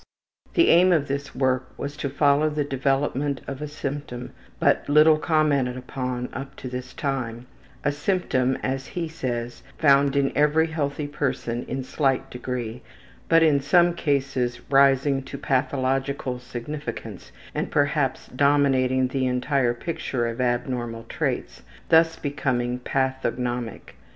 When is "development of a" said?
2.63-3.67